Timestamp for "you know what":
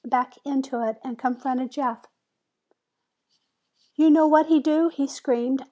3.95-4.47